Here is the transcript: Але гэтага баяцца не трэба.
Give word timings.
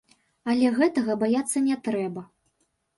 Але 0.53 0.71
гэтага 0.79 1.17
баяцца 1.27 1.57
не 1.69 1.81
трэба. 1.89 2.29